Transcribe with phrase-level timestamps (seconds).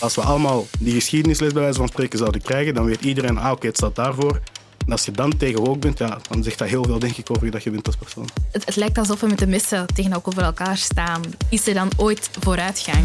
[0.00, 3.52] Als we allemaal die geschiedenisles bij wijze van spreken zouden krijgen, dan weet iedereen, ah
[3.52, 4.40] oké, het staat daarvoor.
[4.86, 7.30] En als je dan tegen woke bent, ja, dan zegt dat heel veel denk ik
[7.30, 8.28] over je dat je bent als persoon.
[8.52, 11.22] Het, het lijkt alsof we met de messen tegenover elkaar staan.
[11.48, 13.04] Is er dan ooit vooruitgang?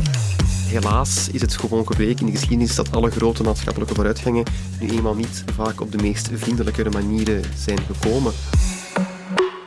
[0.67, 4.43] Helaas is het gewoon gebleken in de geschiedenis dat alle grote maatschappelijke vooruitgangen
[4.79, 8.33] nu eenmaal niet vaak op de meest vriendelijkere manieren zijn gekomen.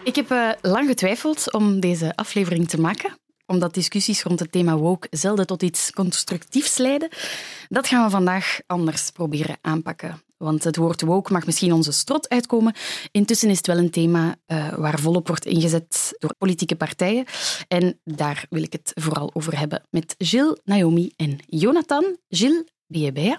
[0.05, 3.17] Ik heb uh, lang getwijfeld om deze aflevering te maken
[3.49, 7.09] omdat discussies rond het thema woke zelden tot iets constructiefs leiden.
[7.69, 10.23] Dat gaan we vandaag anders proberen aanpakken.
[10.37, 12.75] Want het woord woke mag misschien onze strot uitkomen.
[13.11, 17.25] Intussen is het wel een thema uh, waar volop wordt ingezet door politieke partijen.
[17.69, 22.17] En daar wil ik het vooral over hebben met Gilles, Naomi en Jonathan.
[22.29, 23.39] Gilles, ben je bij?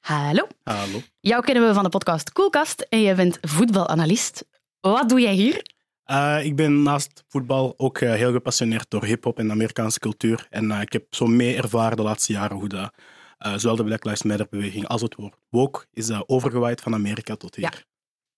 [0.00, 0.46] Hallo.
[0.62, 1.02] Hallo.
[1.20, 4.44] Jou kennen we van de podcast Koelkast en jij bent voetbalanalist.
[4.80, 5.62] Wat doe jij hier?
[6.10, 10.46] Uh, ik ben naast voetbal ook uh, heel gepassioneerd door hip-hop en de Amerikaanse cultuur.
[10.50, 12.92] En uh, ik heb zo mee ervaren de laatste jaren hoe dat,
[13.38, 17.64] zowel de Black Lives Matter-beweging als het woord woke is overgewaaid van Amerika tot hier.
[17.64, 17.72] Ja.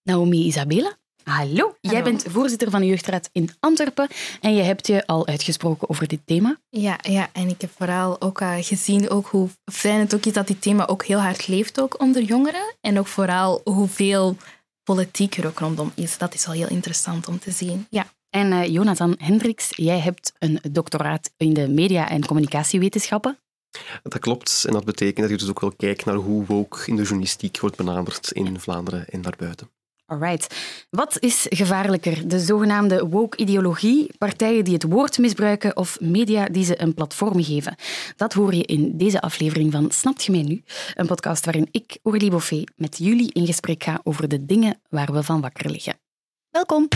[0.02, 1.46] Naomi Isabella, hallo.
[1.46, 1.76] hallo.
[1.80, 4.08] Jij bent voorzitter van de Jeugdraad in Antwerpen
[4.40, 6.56] en je hebt je al uitgesproken over dit thema.
[6.68, 10.46] Ja, ja en ik heb vooral ook gezien ook hoe fijn het ook is dat
[10.46, 12.74] dit thema ook heel hard leeft ook onder jongeren.
[12.80, 14.36] En ook vooral hoeveel
[14.84, 16.18] politiek er ook rondom is.
[16.18, 17.86] Dat is wel heel interessant om te zien.
[17.90, 18.06] Ja.
[18.30, 23.38] En uh, Jonathan Hendricks, jij hebt een doctoraat in de media- en communicatiewetenschappen.
[24.02, 24.64] Dat klopt.
[24.66, 27.60] En dat betekent dat je dus ook wel kijkt naar hoe woke in de journalistiek
[27.60, 29.70] wordt benaderd in Vlaanderen en daarbuiten.
[30.12, 30.54] Alright.
[30.90, 32.28] Wat is gevaarlijker?
[32.28, 37.76] De zogenaamde woke-ideologie, partijen die het woord misbruiken of media die ze een platform geven?
[38.16, 40.62] Dat hoor je in deze aflevering van Snapt je mij nu?
[40.94, 45.12] Een podcast waarin ik, Aurélie Boffet, met jullie in gesprek ga over de dingen waar
[45.12, 45.98] we van wakker liggen.
[46.50, 46.88] Welkom!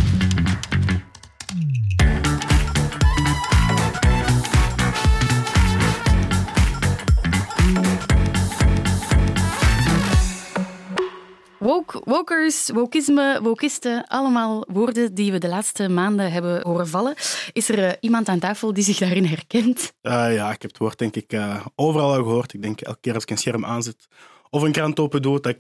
[11.77, 17.15] Woke, wokers, wokisme, wokisten, allemaal woorden die we de laatste maanden hebben horen vallen.
[17.53, 19.93] Is er uh, iemand aan tafel die zich daarin herkent?
[20.03, 22.55] Uh, ja, ik heb het woord denk ik uh, overal al gehoord.
[22.55, 24.07] Ik denk elke keer als ik een scherm aanzet
[24.51, 25.59] of een krant open doe, dat ik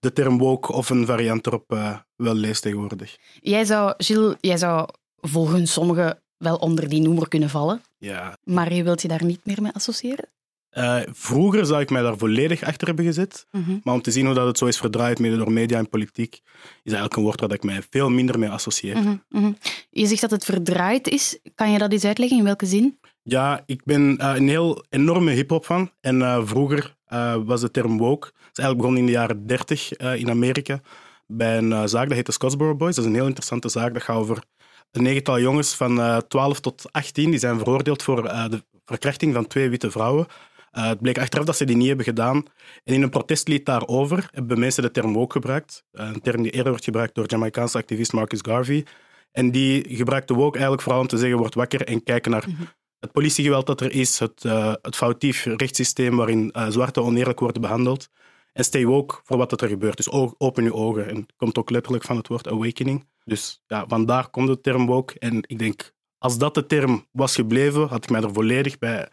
[0.00, 1.78] de term woke of een variant erop
[2.16, 3.16] wel lees tegenwoordig.
[3.40, 4.88] Jij zou, Gilles, jij zou
[5.20, 7.82] volgens sommigen wel onder die noemer kunnen vallen.
[7.98, 8.36] Ja.
[8.44, 10.28] Maar je wilt je daar niet meer mee associëren?
[10.72, 13.46] Uh, vroeger zou ik mij daar volledig achter hebben gezet.
[13.50, 13.78] Mhm.
[13.82, 16.40] Maar om te zien hoe dat het zo is verdraaid, mede door media en politiek,
[16.62, 18.96] is eigenlijk een woord waar ik mij veel minder mee associeer.
[18.96, 19.52] Mhm, mhm.
[19.90, 21.38] Je zegt dat het verdraaid is.
[21.54, 22.38] Kan je dat eens uitleggen?
[22.38, 22.98] In welke zin?
[23.22, 25.90] Ja, ik ben uh, een heel enorme hip-hop fan.
[26.00, 26.96] En uh, vroeger
[27.44, 28.26] was de term woke.
[28.26, 30.80] Het is eigenlijk begonnen in de jaren 30 in Amerika.
[31.26, 32.94] Bij een zaak dat heet de Scottsboro Boys.
[32.94, 33.94] Dat is een heel interessante zaak.
[33.94, 34.42] Dat gaat over
[34.90, 37.30] een negental jongens van 12 tot 18.
[37.30, 40.26] Die zijn veroordeeld voor de verkrachting van twee witte vrouwen.
[40.72, 42.36] Uh, het bleek achteraf dat ze die niet hebben gedaan.
[42.84, 45.84] En in een protestlied daarover hebben mensen de term woke gebruikt.
[45.92, 48.86] Uh, een term die eerder wordt gebruikt door Jamaicaanse activist Marcus Garvey.
[49.32, 52.62] En die gebruikte woke eigenlijk vooral om te zeggen, word wakker en kijken naar mhm.
[52.98, 58.08] het politiegeweld dat er is, het, uh, het foutief rechtssysteem waarin zwarte oneerlijk worden behandeld.
[58.52, 59.96] En stay woke voor wat er gebeurt.
[59.96, 61.08] Dus open je ogen.
[61.08, 63.08] En het komt ook letterlijk van het woord awakening.
[63.24, 65.18] Dus ja, vandaar komt de term woke.
[65.18, 69.08] En ik denk, als dat de term was gebleven, had ik mij er volledig bij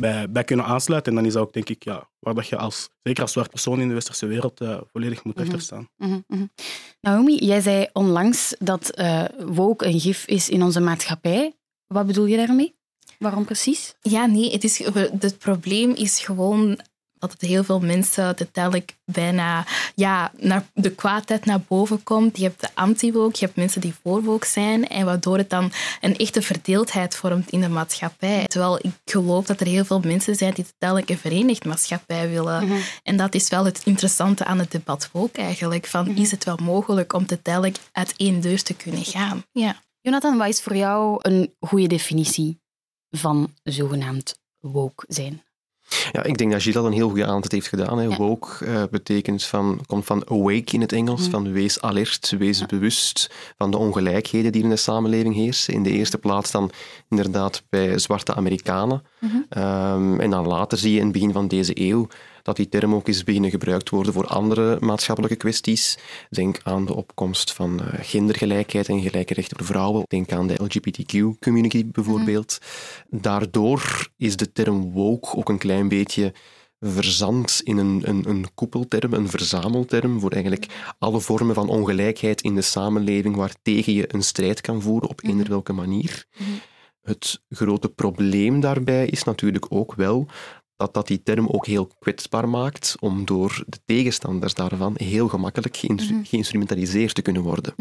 [0.00, 1.12] bij, bij kunnen aansluiten.
[1.12, 3.50] En dan is dat ook, denk ik, ja, waar dat je als, zeker als zwart
[3.50, 5.50] persoon in de westerse wereld uh, volledig moet mm -hmm.
[5.50, 5.88] achterstaan.
[5.96, 6.50] Mm -hmm.
[7.00, 11.54] Naomi, jij zei onlangs dat uh, woke een gif is in onze maatschappij.
[11.86, 12.74] Wat bedoel je daarmee?
[13.18, 13.94] Waarom precies?
[14.00, 14.84] Ja, nee, het, is,
[15.18, 16.80] het probleem is gewoon
[17.20, 22.36] dat het heel veel mensen uiteindelijk bijna ja, naar de kwaadheid naar boven komt.
[22.36, 26.16] Je hebt de anti-woke, je hebt mensen die voor zijn en waardoor het dan een
[26.16, 28.44] echte verdeeldheid vormt in de maatschappij.
[28.46, 32.66] Terwijl ik geloof dat er heel veel mensen zijn die uiteindelijk een verenigd maatschappij willen.
[32.66, 32.78] Mhm.
[33.02, 35.86] En dat is wel het interessante aan het debat ook eigenlijk.
[35.86, 36.20] Van, mhm.
[36.20, 39.42] Is het wel mogelijk om uiteindelijk uit één deur te kunnen gaan?
[39.52, 39.80] Ja.
[40.00, 42.60] Jonathan, wat is voor jou een goede definitie
[43.10, 45.42] van zogenaamd woke zijn?
[46.12, 47.98] Ja, ik denk dat Gilles een heel goede aanzet heeft gedaan.
[47.98, 48.16] Hè.
[48.16, 51.30] Woke uh, betekent van, komt van awake in het Engels, mm.
[51.30, 55.74] van wees alert, wees bewust van de ongelijkheden die in de samenleving heersen.
[55.74, 56.70] In de eerste plaats dan
[57.08, 59.02] inderdaad bij zwarte Amerikanen.
[59.18, 59.46] Mm-hmm.
[59.58, 62.08] um, en dan later zie je in het begin van deze eeuw
[62.42, 65.98] dat die term ook is beginnen gebruikt worden voor andere maatschappelijke kwesties.
[66.30, 70.04] Denk aan de opkomst van eh, gendergelijkheid en gelijke rechten voor vrouwen.
[70.06, 72.58] Denk aan de LGBTQ-community bijvoorbeeld.
[73.10, 76.32] Daardoor is de term woke ook een klein beetje
[76.80, 82.54] verzand in een, een, een koepelterm, een verzamelterm voor eigenlijk alle vormen van ongelijkheid in
[82.54, 85.50] de samenleving waartegen je een strijd kan voeren op eender mhm.
[85.50, 86.24] welke manier.
[86.38, 86.50] Mhm.
[87.02, 90.26] Het grote probleem daarbij is natuurlijk ook wel
[90.80, 95.76] dat dat die term ook heel kwetsbaar maakt om door de tegenstanders daarvan heel gemakkelijk
[96.22, 97.74] geïnstrumentaliseerd te kunnen worden.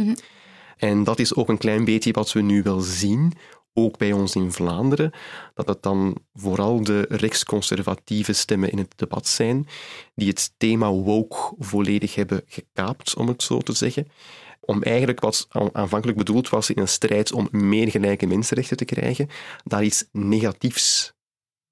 [0.77, 3.33] En dat is ook een klein beetje wat we nu wel zien,
[3.73, 5.11] ook bij ons in Vlaanderen,
[5.53, 9.67] dat het dan vooral de rechtsconservatieve stemmen in het debat zijn,
[10.15, 14.07] die het thema woke volledig hebben gekaapt, om het zo te zeggen.
[14.59, 19.29] Om eigenlijk wat aanvankelijk bedoeld was in een strijd om meer gelijke mensenrechten te krijgen,
[19.63, 21.17] daar iets negatiefs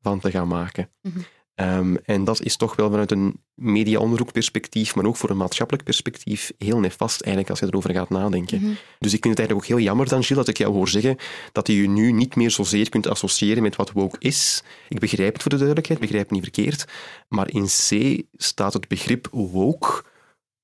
[0.08, 0.90] van te gaan maken.
[1.02, 1.20] Mhm.
[1.56, 6.52] Ehm, en dat is toch wel vanuit een mediaonderzoekperspectief, maar ook voor een maatschappelijk perspectief,
[6.58, 8.62] heel nefast eigenlijk als je erover gaat nadenken.
[8.62, 8.72] Mhm.
[9.00, 11.18] Dus ik vind het eigenlijk ook heel jammer dan, Gilles, dat ik jou hoor zeggen
[11.52, 14.64] dat je je nu niet meer zozeer kunt associëren met wat woke is.
[14.90, 16.86] Ik begrijp het voor de duidelijkheid, begrijp het niet verkeerd,
[17.28, 20.04] maar in C staat het begrip woke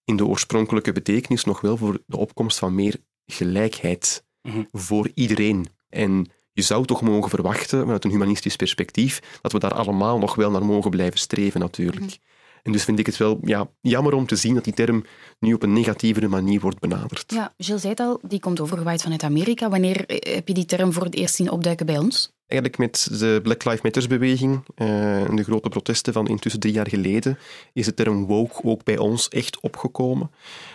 [0.06, 2.96] in de oorspronkelijke betekenis nog wel voor de opkomst van meer
[3.26, 4.64] gelijkheid mhm.
[4.72, 5.68] voor iedereen.
[5.90, 10.36] En je zou toch mogen verwachten, vanuit een humanistisch perspectief, dat we daar allemaal nog
[10.36, 12.06] wel naar mogen blijven streven, natuurlijk.
[12.06, 12.16] Mhm.
[12.64, 15.04] En dus vind ik het wel ja, jammer om te zien dat die term
[15.40, 17.32] nu op een negatievere manier wordt benaderd.
[17.32, 19.70] Ja, Gilles zei het al, die komt overgewaaid vanuit Amerika.
[19.70, 22.32] Wanneer eh, heb je die term voor het eerst zien opduiken bij ons?
[22.54, 26.90] Eigenlijk met de Black Lives Matter-beweging uh, en de grote protesten van intussen drie jaar
[26.90, 27.38] geleden
[27.74, 30.32] is de term woke ook bij ons echt opgekomen.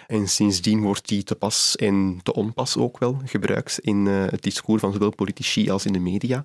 [0.07, 4.43] En sindsdien wordt die te pas en te onpas ook wel gebruikt in uh, het
[4.43, 6.45] discours van zowel politici als in de media.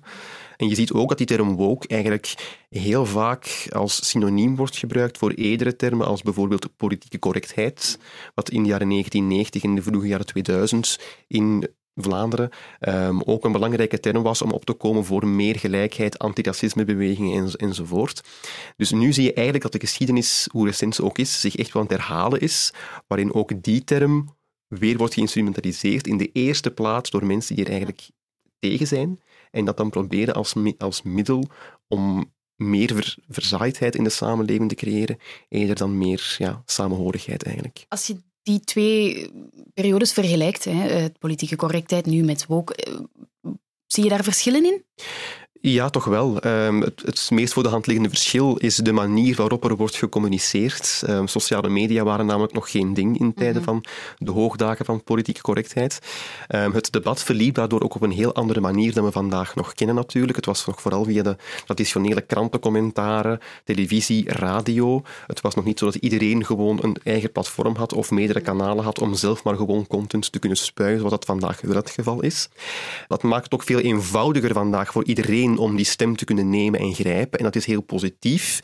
[0.56, 2.34] En je ziet ook dat die term woke eigenlijk
[2.68, 7.98] heel vaak als synoniem wordt gebruikt voor eerdere termen als bijvoorbeeld politieke correctheid,
[8.34, 12.50] wat in de jaren 1990 en de vroege jaren 2000 in Vlaanderen
[12.80, 17.52] um, ook een belangrijke term was om op te komen voor meer gelijkheid, antiracismebewegingen en,
[17.52, 18.22] enzovoort.
[18.76, 21.72] Dus nu zie je eigenlijk dat de geschiedenis, hoe recent ze ook is, zich echt
[21.72, 22.72] wel aan het herhalen is,
[23.06, 24.36] waarin ook die term
[24.68, 28.10] weer wordt geïnstrumentaliseerd in de eerste plaats door mensen die er eigenlijk
[28.58, 29.20] tegen zijn
[29.50, 31.48] en dat dan proberen als, als middel
[31.88, 35.18] om meer ver, verzaaidheid in de samenleving te creëren,
[35.48, 37.84] eerder dan meer ja, samenhorigheid eigenlijk.
[37.88, 39.30] Als je die twee
[39.74, 42.94] periodes vergelijkt, hè, politieke correctheid nu met woke, eh,
[43.86, 44.84] zie je daar verschillen in?
[45.66, 46.40] Ja, toch wel.
[46.40, 49.96] Ehm, het, het, meest voor de hand liggende verschil is de manier waarop er wordt
[49.96, 51.02] gecommuniceerd.
[51.08, 53.64] Um, sociale media waren namelijk nog geen ding in tijden mhm.
[53.64, 53.84] van
[54.18, 55.98] de hoogdagen van politieke correctheid.
[56.48, 59.74] Um, het debat verliep daardoor ook op een heel andere manier dan we vandaag nog
[59.74, 60.36] kennen natuurlijk.
[60.36, 65.02] Het was nog vooral via de traditionele krantencommentaren, televisie, radio.
[65.26, 68.84] Het was nog niet zo dat iedereen gewoon een eigen platform had of meerdere kanalen
[68.84, 72.22] had om zelf maar gewoon content te kunnen spuien, zoals dat vandaag wel het geval
[72.22, 72.48] is.
[73.08, 76.80] Dat maakt het ook veel eenvoudiger vandaag voor iedereen om die stem te kunnen nemen
[76.80, 77.38] en grijpen.
[77.38, 78.60] En dat is heel positief.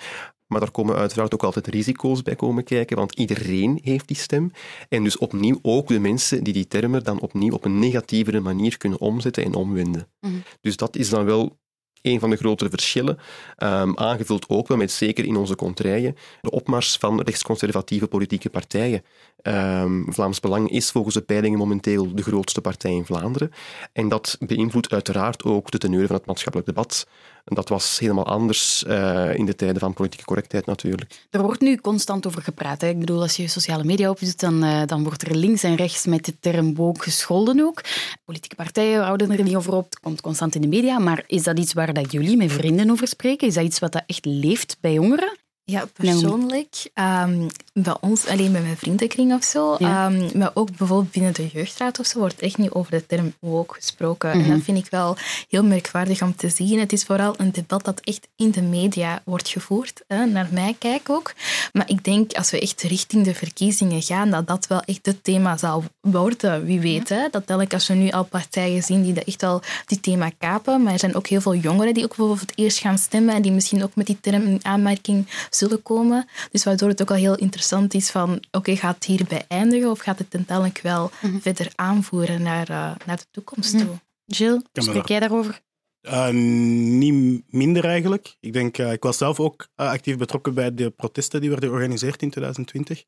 [0.46, 4.50] Maar daar komen uiteraard ook altijd risico's bij komen kijken, want iedereen heeft die stem.
[4.88, 8.76] En dus opnieuw ook de mensen die die termen dan opnieuw op een negatievere manier
[8.76, 10.08] kunnen omzetten en omwenden.
[10.20, 10.32] Mhm.
[10.60, 11.58] Dus dat is dan wel
[12.02, 13.18] een van de grotere verschillen,
[13.58, 19.02] um, aangevuld ook wel met, zeker in onze contraien, de opmars van rechtsconservatieve politieke partijen.
[19.42, 23.50] Um, Vlaams Belang is volgens de peilingen momenteel de grootste partij in Vlaanderen.
[23.92, 27.06] En dat beïnvloedt uiteraard ook de teneur van het maatschappelijk debat.
[27.44, 31.26] Dat was helemaal anders uh, in de tijden van politieke correctheid natuurlijk.
[31.30, 32.82] Er wordt nu constant over gepraat.
[32.82, 36.06] Ik bedoel, als je sociale media opzoekt, dan, uh, dan wordt er links en rechts
[36.06, 37.80] met de term woke gescholden ook.
[38.24, 39.84] Politieke partijen houden er niet over op.
[39.84, 40.98] Het komt constant in de media.
[40.98, 43.46] Maar is dat iets waar dat jullie met vrienden over spreken?
[43.46, 45.38] Is dat iets wat dat echt leeft bij jongeren?
[45.70, 51.10] Ja, persoonlijk, um, bij ons, alleen bij mijn vriendenkring of zo, ehm, maar ook bijvoorbeeld
[51.10, 54.30] binnen de jeugdraad of zo, wordt echt niet over de term woke gesproken.
[54.30, 54.50] En mhm.
[54.50, 55.16] dat vind ik wel
[55.48, 56.78] heel merkwaardig om te zien.
[56.78, 60.76] Het is vooral een debat dat echt in de media wordt gevoerd, hè, naar mij
[60.78, 61.32] kijk ook.
[61.72, 65.24] Maar ik denk, als we echt richting de verkiezingen gaan, dat dat wel echt het
[65.24, 66.64] thema zal worden.
[66.64, 67.28] Wie weet, hè?
[67.30, 70.82] dat telkens als we nu al partijen zien die dat echt wel die thema kapen,
[70.82, 73.52] maar er zijn ook heel veel jongeren die ook bijvoorbeeld eerst gaan stemmen en die
[73.52, 75.26] misschien ook met die term in aanmerking
[75.60, 76.26] zullen komen.
[76.50, 79.98] Dus waardoor het ook al heel interessant is van, oké, gaat het hierbij eindigen of
[79.98, 81.38] gaat het uiteindelijk wel mhm.
[81.38, 83.84] verder aanvoeren naar, uh, naar de toekomst mhm.
[83.84, 84.00] toe?
[84.26, 85.60] Gilles, spreek jij daarover?
[86.02, 88.36] Uh, niet minder eigenlijk.
[88.40, 92.22] Ik denk, uh, ik was zelf ook actief betrokken bij de protesten die werden georganiseerd
[92.22, 93.04] in 2020.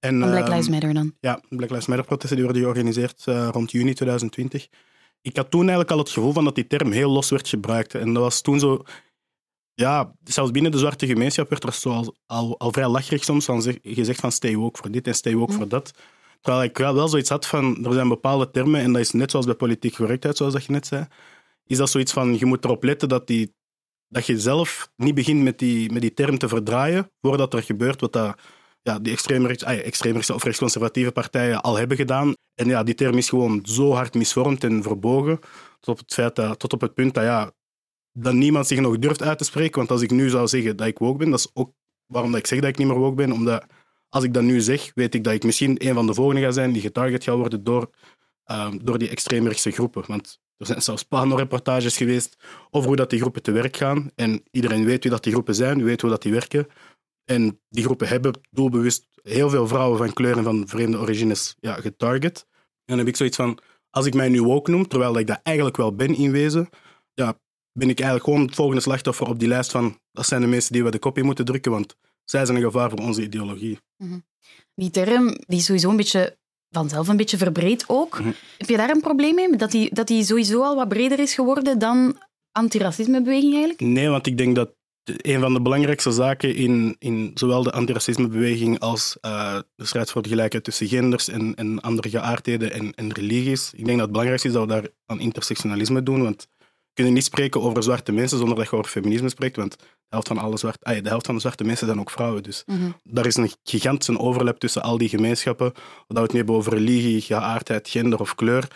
[0.00, 1.14] En, Black ehm, Lives Matter dan?
[1.20, 4.68] Ja, Black Lives Matter protesten die werden georganiseerd rond juni 2020.
[5.22, 7.94] Ik had toen eigenlijk al het gevoel van dat die term heel los werd gebruikt.
[7.94, 8.84] En dat was toen zo
[9.80, 13.62] ja, zelfs binnen de zwarte gemeenschap werd er zo al, al, vrij lacherig soms van
[13.82, 15.58] gezegd van stay woke voor dit en stay woke mm.
[15.58, 15.92] voor dat.
[16.40, 19.30] Terwijl ik wel, wel zoiets had van, er zijn bepaalde termen, en dat is net
[19.30, 21.06] zoals bij politiek correctheid, zoals dat je net zei,
[21.66, 23.54] is dat zoiets van, je moet erop letten dat, die,
[24.08, 28.00] dat je zelf niet begint met die, met die term te verdraaien, voordat er gebeurt
[28.00, 28.38] wat dat,
[28.82, 32.32] ja, die extreemrechtse, ah extreemrechtse of rechtsconservatieve partijen al hebben gedaan.
[32.54, 35.38] En ja, die term is gewoon zo hard misvormd en verbogen,
[35.80, 37.52] tot op het, feit dat, tot op het punt dat ja,
[38.22, 39.76] dat niemand zich nog durft uit te spreken.
[39.76, 41.72] Want als ik nu zou zeggen dat ik woke ben, dat is ook
[42.06, 43.32] waarom dat ik zeg dat ik niet meer woke ben.
[43.32, 43.66] Omdat
[44.08, 46.50] als ik dat nu zeg, weet ik dat ik misschien een van de volgende ga
[46.50, 47.90] zijn die getarget gaat worden door,
[48.44, 50.04] ehm, door die extreemrechtse groepen.
[50.06, 52.36] Want er zijn zelfs pano-reportages geweest
[52.70, 54.10] over hoe dat die groepen te werk gaan.
[54.14, 56.66] En iedereen weet wie dat die groepen zijn, weet hoe dat die werken.
[57.24, 61.74] En die groepen hebben doelbewust heel veel vrouwen van kleur en van vreemde origines ja,
[61.74, 62.46] getarget.
[62.50, 63.58] En dan heb ik zoiets van,
[63.90, 66.68] als ik mij nu woke noem, terwijl ik dat eigenlijk wel ben in wezen,
[67.14, 67.38] ja,
[67.78, 70.72] ben ik eigenlijk gewoon het volgende slachtoffer op die lijst van dat zijn de mensen
[70.72, 73.78] die we de kopie moeten drukken, want zij zijn een gevaar voor onze ideologie.
[73.96, 74.18] Mhm.
[74.74, 76.36] Die term die is sowieso een beetje
[76.70, 78.18] vanzelf een beetje verbreed ook.
[78.18, 78.30] Mhm.
[78.58, 79.56] Heb je daar een probleem mee?
[79.56, 82.16] Dat die, dat die sowieso al wat breder is geworden dan
[82.52, 83.80] antiracismebeweging eigenlijk?
[83.80, 84.76] Nee, want ik denk dat
[85.16, 90.22] een van de belangrijkste zaken in, in zowel de antiracismebeweging als uh, de strijd voor
[90.22, 94.10] de gelijkheid tussen genders en, en andere geaardheden en, en religies, ik denk dat het
[94.10, 96.48] belangrijkste is dat we daar aan intersectionalisme doen, want
[96.98, 100.28] kunnen niet spreken over zwarte mensen zonder dat je over feminisme spreekt, want de helft
[100.28, 102.42] van, alle zwart, ay, de helft van de zwarte mensen zijn ook vrouwen.
[102.42, 102.90] Dus Mhm.
[103.02, 105.66] daar is een gigantische overlap tussen al die gemeenschappen.
[105.74, 105.76] Of
[106.06, 108.68] dat we het nu hebben over religie, geaardheid, gender of kleur.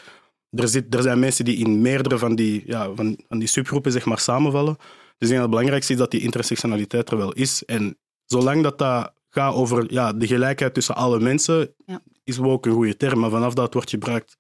[0.50, 3.93] Er, zit, er zijn mensen die in meerdere van die, ja, van, van die subgroepen
[3.93, 4.75] zeg maar, samenvallen.
[4.76, 4.85] Dus
[5.19, 7.64] ik denk dat het belangrijkste is dat die intersectionaliteit er wel is.
[7.64, 12.00] En zolang dat dat gaat over ja, de gelijkheid tussen alle mensen, Ja.
[12.25, 13.19] is woke een goede term.
[13.21, 14.37] Maar vanaf dat het wordt gebruikt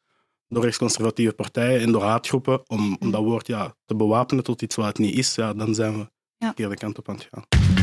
[0.52, 4.76] door rechtsconservatieve partijen en door haatgroepen om, om dat woord ja, te bewapenen tot iets
[4.76, 6.06] wat het niet is, ja, dan zijn we Ja.
[6.38, 7.81] de verkeerde kant op aan het gaan.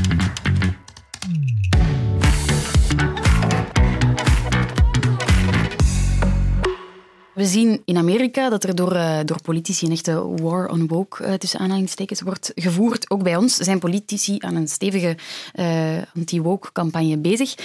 [7.40, 11.24] We zien in Amerika dat er door, eh, door politici een echte war on woke
[11.24, 13.10] eh, tussen aanhalingstekens wordt gevoerd.
[13.10, 15.18] Ook bij ons zijn politici aan een stevige
[15.54, 17.56] eh, anti-woke-campagne bezig.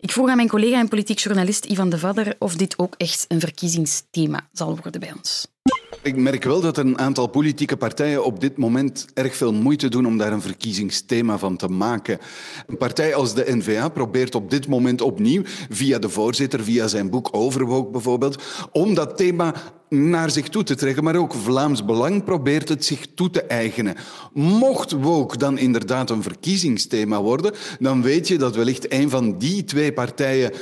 [0.00, 3.24] Ik vroeg aan mijn collega en politiek journalist Ivan de Vadder of dit ook echt
[3.28, 5.46] een verkiezingsthema zal worden bij ons.
[6.04, 10.06] Ik merk wel dat een aantal politieke partijen op dit moment erg veel moeite doen
[10.06, 12.18] om daar een verkiezingsthema van te maken.
[12.66, 17.10] Een partij als de N-VA probeert op dit moment opnieuw, via de voorzitter, via zijn
[17.10, 18.42] boek Overwoke bijvoorbeeld,
[18.72, 19.54] om dat thema
[19.92, 21.04] naar zich toe te trekken.
[21.04, 23.94] Maar ook Vlaams Belang probeert het zich toe te eigenen.
[24.32, 29.64] Mocht woke dan inderdaad een verkiezingsthema worden, dan weet je dat wellicht een van die
[29.64, 30.52] twee partijen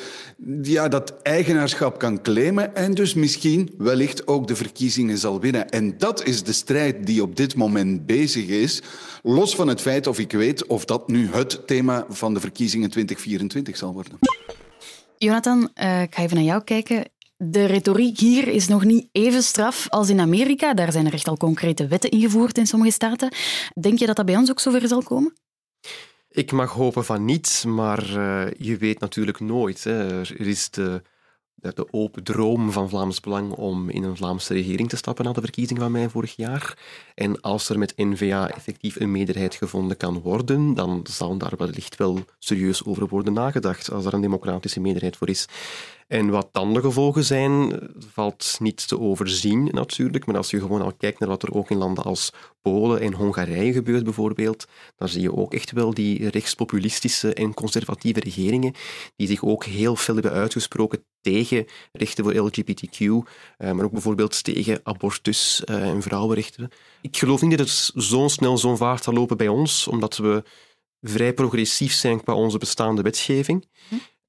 [0.62, 5.70] ja, dat eigenaarschap kan claimen en dus misschien wellicht ook de verkiezingen zal winnen.
[5.70, 8.82] En dat is de strijd die op dit moment bezig is,
[9.22, 12.90] los van het feit of ik weet of dat nu het thema van de verkiezingen
[12.90, 14.18] 2024 zal worden.
[15.18, 17.04] Jonathan, eh, ik ga even naar jou kijken.
[17.42, 20.74] De retoriek hier is nog niet even straf als in Amerika.
[20.74, 23.34] Daar zijn er echt al concrete wetten ingevoerd in sommige staten.
[23.80, 25.32] Denk je dat dat bij ons ook zover zal komen?
[26.28, 29.84] Ik mag hopen van niet, maar eh, je weet natuurlijk nooit.
[29.84, 30.20] Hè.
[30.20, 31.02] Er is de,
[31.54, 35.40] de, open droom van Vlaams Belang om in een Vlaamse regering te stappen na de
[35.40, 36.78] verkiezingen van mei vorig jaar.
[37.14, 41.96] En als er met N-VA effectief een meerderheid gevonden kan worden, dan zal daar wellicht
[41.96, 45.46] wel serieus over worden nagedacht, als er een democratische meerderheid voor is.
[46.10, 47.80] En wat dan de gevolgen zijn,
[48.12, 50.26] valt niet te overzien natuurlijk.
[50.26, 53.12] Maar als je gewoon al kijkt naar wat er ook in landen als Polen en
[53.12, 58.74] Hongarije gebeurt bijvoorbeeld, dan zie je ook echt wel die rechtspopulistische en conservatieve regeringen
[59.16, 64.44] die zich ook heel fel hebben uitgesproken tegen rechten voor LGBTQ, eh, maar ook bijvoorbeeld
[64.44, 66.68] tegen abortus eh, en vrouwenrechten.
[67.00, 70.42] Ik geloof niet dat het zo snel zo'n vaart zal lopen bij ons, omdat we
[71.00, 73.66] vrij progressief zijn qua onze bestaande wetgeving.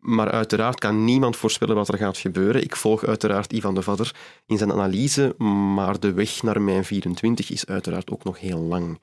[0.01, 2.63] Maar uiteraard kan niemand voorspellen wat er gaat gebeuren.
[2.63, 4.15] Ik volg uiteraard Ivan de Vadder
[4.48, 5.36] in zijn analyse,
[5.75, 9.00] maar de weg naar mijn 24 is uiteraard ook nog heel lang.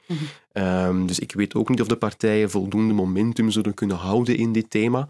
[0.52, 4.52] Ehm, dus ik weet ook niet of de partijen voldoende momentum zullen kunnen houden in
[4.52, 5.08] dit thema.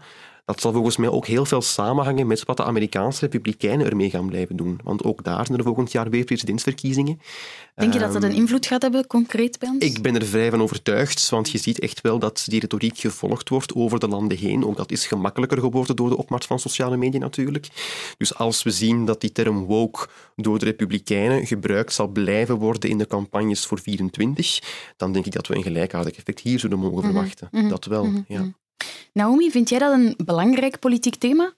[0.49, 4.27] Dat zal volgens mij ook heel veel samenhangen met wat de Amerikaanse republikeinen ermee gaan
[4.27, 4.79] blijven doen.
[4.83, 7.21] Want ook daar zijn er volgend jaar weer presidentsverkiezingen.
[7.75, 9.85] Denk je dat dat een invloed gaat hebben, concreet bij ons?
[9.85, 13.49] Ik ben er vrij van overtuigd, want je ziet echt wel dat die retoriek gevolgd
[13.49, 14.65] wordt over de landen heen.
[14.65, 17.67] Ook dat is gemakkelijker geworden door de opmars van sociale media natuurlijk.
[18.17, 22.89] Dus als we zien dat die term woke door de Republikeinen gebruikt zal blijven worden
[22.89, 24.61] in de campagnes voor 24,
[24.97, 27.69] dan denk ik dat we een gelijkaardig effect hier zullen mogen verwachten.
[27.69, 28.51] Dat wel, ja.
[29.13, 31.53] Naomi, vind jij dat een belangrijk politiek thema?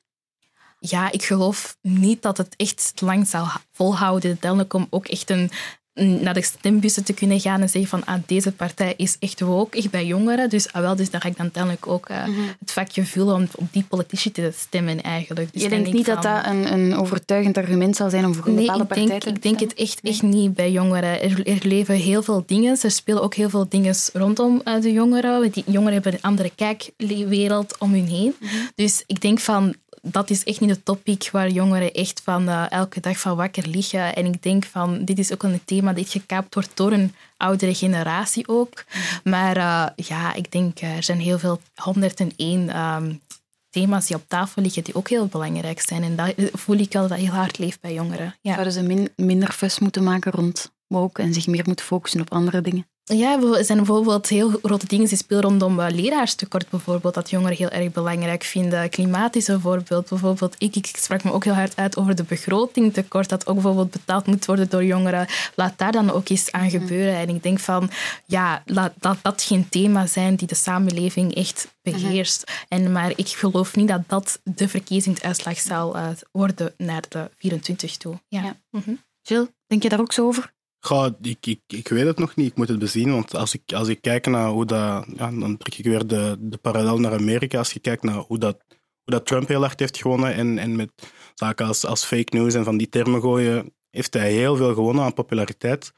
[0.79, 5.51] Ja, ik geloof niet dat het echt lang zal volhouden uiteindelijk om ook echt een-
[5.93, 9.77] naar de stembussen te kunnen gaan en zeggen van ah, deze partij is echt woke,
[9.77, 10.49] echt bij jongeren.
[10.49, 12.23] Dus, ah, wel, dus daar ga ik dan uiteindelijk ook eh,
[12.59, 15.53] het vakje vullen om op die politici te stemmen eigenlijk.
[15.53, 18.33] Dus je dan denkt denk niet dat dat een, een overtuigend argument zal zijn om
[18.33, 21.21] voor een Nee, bepaalde partij denk, te ik denk het echt, echt niet bij jongeren.
[21.21, 22.77] Er, er leven heel veel dingen.
[22.81, 25.51] Er spelen ook heel veel dingen rondom eh, de jongeren.
[25.51, 28.35] Die jongeren hebben een andere kijkwereld om hun heen.
[28.75, 32.71] Dus ik denk van, dat is echt niet het topic waar jongeren echt van eh,
[32.71, 34.15] elke dag van wakker liggen.
[34.15, 37.73] En ik denk van, dit is ook een thema dat gekaapt wordt door een oudere
[37.73, 38.83] generatie ook.
[39.23, 43.21] Maar uh, ja, ik denk er zijn heel veel 101 um,
[43.69, 46.03] thema's die op tafel liggen die ook heel belangrijk zijn.
[46.03, 48.35] En dat voel ik al dat heel hard leeft bij jongeren.
[48.41, 48.51] Ja.
[48.53, 52.31] Zouden ze min, minder fuss moeten maken rond woke en zich meer moeten focussen op
[52.31, 52.90] andere dingen?
[53.13, 57.57] Ja, er zijn bijvoorbeeld heel grote dingen die spelen rondom uh, leraarstekort bijvoorbeeld, dat jongeren
[57.57, 58.89] heel erg belangrijk vinden.
[58.89, 60.09] Klimaat is een voorbeeld.
[60.09, 63.91] Bijvoorbeeld, ik, ik sprak me ook heel hard uit over de begrotingtekort, dat ook bijvoorbeeld
[63.91, 65.27] betaald moet worden door jongeren.
[65.55, 67.15] Laat daar dan ook eens aan gebeuren.
[67.15, 67.89] En ik denk van,
[68.25, 72.51] ja, laat dat, dat geen thema zijn die de samenleving echt beheerst.
[72.67, 77.97] En, maar ik geloof niet dat dat de verkiezingsuitslag zal uh, worden naar de 24
[77.97, 78.19] toe.
[78.27, 78.43] Ja.
[78.43, 78.55] ja.
[78.69, 78.91] Mhm.
[79.21, 80.51] Jill, denk je daar ook zo over?
[80.83, 82.47] Goh, ik, ik, ik weet het nog niet.
[82.47, 83.11] Ik moet het bezien.
[83.11, 85.05] Want als ik, als ik kijk naar hoe dat...
[85.15, 87.57] Ja, dan trek ik weer de, de parallel naar Amerika.
[87.57, 90.75] Als je kijkt naar hoe dat, hoe dat Trump heel hard heeft gewonnen en, en
[90.75, 90.91] met
[91.33, 95.03] zaken als, als fake news en van die termen gooien, heeft hij heel veel gewonnen
[95.03, 95.93] aan populariteit.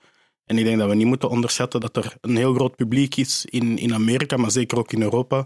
[0.45, 3.45] En ik denk dat we niet moeten onderschatten dat er een heel groot publiek is
[3.45, 5.43] in, in Amerika, maar zeker ook in Europa,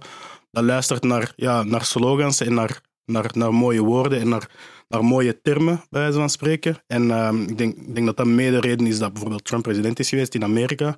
[0.51, 4.49] dat luistert naar, ja, naar slogans en naar, naar, naar mooie woorden en naar
[4.87, 6.83] naar mooie termen, bij wijze van spreken.
[6.87, 9.99] En ehm, ik, denk, ik denk dat dat mede reden is dat bijvoorbeeld Trump president
[9.99, 10.97] is geweest in Amerika.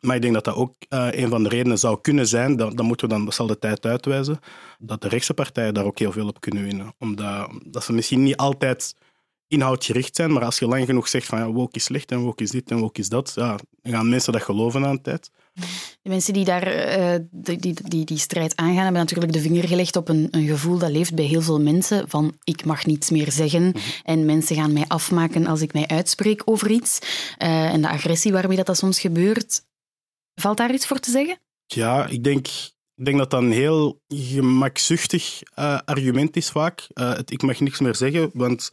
[0.00, 2.76] Maar ik denk dat dat ook uh, een van de redenen zou kunnen zijn, dat,
[2.76, 4.38] dat, moeten we dan, zal de tijd uitwijzen,
[4.78, 6.94] dat de rechtse partijen daar ook heel veel op kunnen winnen.
[6.98, 8.94] Omdat dat ze misschien niet altijd
[9.48, 12.42] inhoudgericht zijn, maar als je lang genoeg zegt van ja, woke is slecht en woke
[12.42, 15.30] is dit en woke is dat, ja, dan gaan mensen dat geloven aan de tijd.
[16.02, 19.68] De mensen die daar uh, die, die, die, die, strijd aangaan, hebben natuurlijk de vinger
[19.68, 23.10] gelegd op een, een, gevoel dat leeft bij heel veel mensen van ik mag niets
[23.10, 23.78] meer zeggen mhm.
[24.02, 26.98] en mensen gaan mij afmaken als ik mij uitspreek over iets.
[27.38, 29.62] Uh, en de agressie waarmee dat, dat soms gebeurt.
[30.34, 31.38] Valt daar iets voor te zeggen?
[31.66, 32.46] Ja, ik denk,
[32.94, 36.86] ik denk dat dat een heel gemakzuchtig uh, argument is vaak.
[36.94, 38.70] Het, ik mag niks meer zeggen, want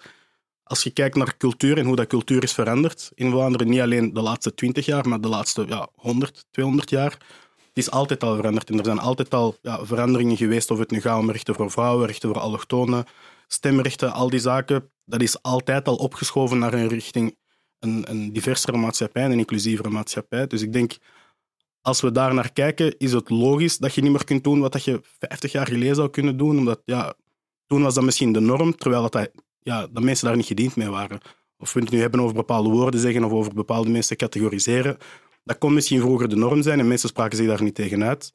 [0.67, 4.13] als je kijkt naar cultuur en hoe dat cultuur is veranderd in Vlaanderen, niet alleen
[4.13, 7.11] de laatste 20 jaar, maar de laatste ja, 100, 200 jaar,
[7.77, 8.69] het is altijd al veranderd.
[8.69, 11.71] En er zijn altijd al ja, veranderingen geweest, of het nu gaat om rechten voor
[11.71, 13.05] vrouwen, rechten voor allochtonen,
[13.47, 14.91] stemrechten, al die zaken.
[15.05, 17.35] Dat is altijd al opgeschoven naar een richting
[17.79, 20.47] een, een diversere maatschappij, een inclusievere maatschappij.
[20.47, 20.97] Dus ik denk,
[21.81, 24.83] als we daar naar kijken, is het logisch dat je niet meer kunt doen wat
[24.83, 26.57] je 50 jaar geleden zou kunnen doen.
[26.57, 27.13] Omdat ja,
[27.67, 29.29] toen was dat misschien de norm, terwijl dat
[29.67, 31.19] ja, dat mensen daar niet gediend mee waren.
[31.57, 34.97] Of we het nu hebben over bepaalde woorden zeggen of over bepaalde mensen categoriseren.
[35.43, 38.33] Dat kon misschien vroeger de norm zijn en mensen spraken zich daar niet tegen uit.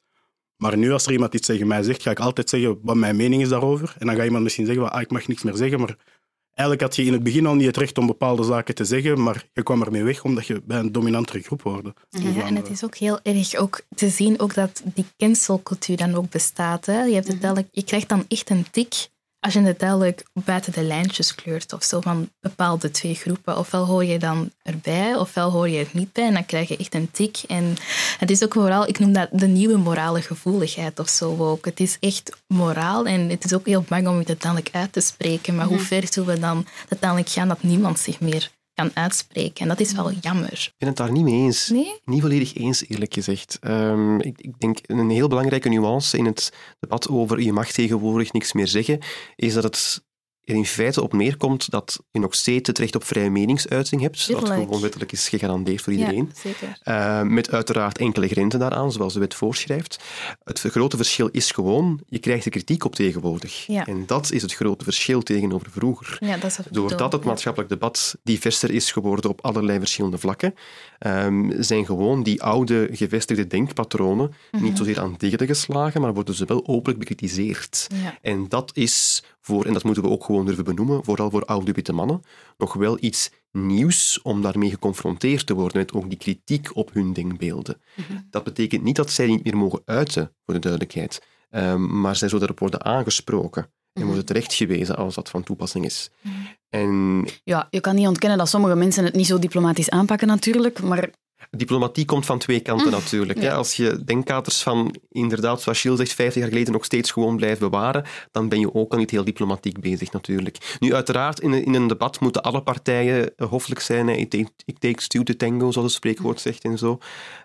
[0.57, 3.15] Maar nu, als er iemand iets tegen mij zegt, ga ik altijd zeggen wat mijn
[3.15, 3.95] mening is daarover.
[3.99, 5.79] En dan gaat iemand misschien zeggen, ah, ik mag niks meer zeggen.
[5.79, 5.97] Maar
[6.45, 9.23] eigenlijk had je in het begin al niet het recht om bepaalde zaken te zeggen,
[9.23, 11.93] maar je kwam ermee weg omdat je bij een dominantere groep hoorde.
[12.09, 16.15] Ja, en het is ook heel erg ook te zien ook dat die cancelcultuur dan
[16.15, 16.85] ook bestaat.
[16.85, 17.03] Hè.
[17.03, 17.61] Je, hebt het mhm.
[17.71, 19.11] je krijgt dan echt een tik
[19.43, 23.85] als je het duidelijk buiten de lijntjes kleurt of zo van bepaalde twee groepen, ofwel
[23.85, 26.95] hoor je dan erbij, ofwel hoor je er niet bij en dan krijg je echt
[26.95, 27.37] een tik.
[27.47, 27.75] En
[28.19, 31.65] het is ook vooral, ik noem dat de nieuwe morale gevoeligheid of zo ook.
[31.65, 35.01] Het is echt moraal en het is ook heel bang om het uiteindelijk uit te
[35.01, 35.85] spreken, maar hoe mhm.
[35.85, 39.61] ver zullen we dan uiteindelijk gaan dat niemand zich meer kan uitspreken.
[39.61, 40.51] En dat is wel jammer.
[40.51, 41.69] Ik ben het daar niet mee eens.
[41.69, 41.99] Nee?
[42.05, 43.59] Niet volledig eens, eerlijk gezegd.
[43.61, 48.33] Um, ik, ik, denk een heel belangrijke nuance in het debat over je mag tegenwoordig
[48.33, 48.99] niks meer zeggen,
[49.35, 50.03] is dat het
[50.45, 54.27] er in feite op neerkomt dat je nog steeds het recht op vrije meningsuiting hebt,
[54.27, 56.31] wat gewoon wettelijk is gegarandeerd voor iedereen.
[56.33, 56.79] Ja, zeker.
[56.83, 60.03] Uh, met uiteraard enkele grenzen daaraan, zoals de wet voorschrijft.
[60.43, 63.67] Het grote verschil is gewoon, je krijgt er kritiek op tegenwoordig.
[63.67, 63.85] Ja.
[63.85, 66.17] En dat is het grote verschil tegenover vroeger.
[66.19, 70.53] Ja, dat Doordat het maatschappelijk debat diverser is geworden op allerlei verschillende vlakken,
[70.99, 74.75] um, zijn gewoon die oude gevestigde denkpatronen niet mhm.
[74.75, 77.87] zozeer aan diggelen geslagen, maar worden ze wel openlijk bekritiseerd.
[78.21, 81.71] En dat is voor, en dat moeten we ook gewoon durven benoemen, vooral voor oude
[81.71, 82.21] witte mannen,
[82.57, 87.13] nog wel iets nieuws om daarmee geconfronteerd te worden met ook die kritiek op hun
[87.13, 87.81] denkbeelden.
[87.95, 88.19] Mhm.
[88.29, 92.27] Dat betekent niet dat zij niet meer mogen uiten, voor de duidelijkheid, um, maar zij
[92.27, 94.05] zullen erop worden aangesproken en mhm.
[94.05, 96.11] worden terechtgewezen als dat van toepassing is.
[96.21, 96.35] Mhm.
[96.69, 97.25] En...
[97.43, 101.09] Ja, je kan niet ontkennen dat sommige mensen het niet zo diplomatisch aanpakken natuurlijk, maar
[101.57, 102.91] Diplomatie komt van twee kanten mm.
[102.91, 103.41] natuurlijk.
[103.41, 103.55] Ja.
[103.55, 107.59] Als je denkkaders van, inderdaad, zoals Gilles zegt, 50 jaar geleden nog steeds gewoon blijft
[107.59, 110.77] bewaren, dan ben je ook al niet heel diplomatiek bezig natuurlijk.
[110.79, 114.09] Nu, uiteraard, in, in een debat moeten alle partijen eh, hoffelijk zijn.
[114.09, 116.97] Ik take, it takes two to tango, zoals het spreekwoord zegt en zo.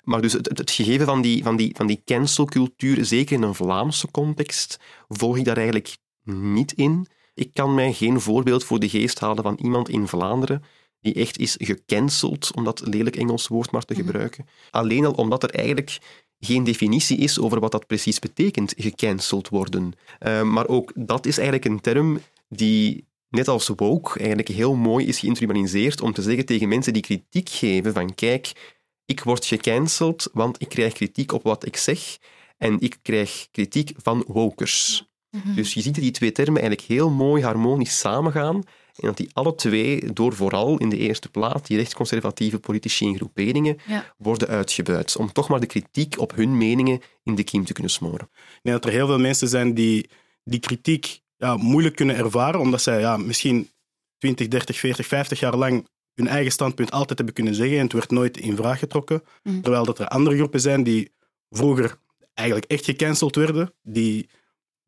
[0.05, 3.55] Maar dus het, het, gegeven van die, van, die, van die cancelcultuur, zeker in een
[3.55, 7.07] Vlaamse context, volg ik daar eigenlijk niet in.
[7.35, 10.63] Ik kan mij geen voorbeeld voor de geest halen van iemand in Vlaanderen
[11.01, 14.03] die echt is gecanceld, om dat lelijk Engels woord maar te mhm.
[14.03, 14.47] gebruiken.
[14.71, 15.99] Alleen al omdat er eigenlijk
[16.41, 19.93] geen definitie is over wat dat precies betekent, gecanceld worden.
[20.21, 25.07] Uh, maar ook dat is eigenlijk een term die, net als woke, eigenlijk heel mooi
[25.07, 30.29] is geïnstrumentaliseerd om te zeggen tegen mensen die kritiek geven van kijk, ik word gecanceld,
[30.33, 32.19] want ik krijg kritiek op wat ik zeg
[32.57, 35.07] en ik krijg kritiek van wokers.
[35.31, 35.55] Mhm.
[35.55, 38.63] Dus je ziet dat die twee termen eigenlijk heel mooi harmonisch samengaan
[38.99, 43.17] en dat die alle twee door vooral in de eerste plaats die rechtsconservatieve politici en
[43.17, 44.15] groeperingen Ja.
[44.17, 47.93] worden uitgebuit, om toch maar de kritiek op hun meningen in de kiem te kunnen
[47.93, 48.29] smoren.
[48.33, 50.09] Ik denk dat er heel veel mensen zijn die
[50.45, 53.71] die kritiek ja, moeilijk kunnen ervaren, omdat zij ja, misschien
[54.19, 57.93] 20, 30, 40, 50 jaar lang hun eigen standpunt altijd hebben kunnen zeggen en het
[57.93, 59.23] werd nooit in vraag getrokken.
[59.43, 59.61] Mhm.
[59.61, 61.13] Terwijl dat er andere groepen zijn die
[61.51, 61.99] vroeger
[62.35, 64.29] eigenlijk echt gecanceld werden, die,